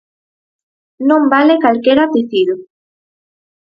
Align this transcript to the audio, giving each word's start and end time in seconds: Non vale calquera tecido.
Non 1.09 1.21
vale 1.33 1.61
calquera 1.63 2.11
tecido. 2.13 2.55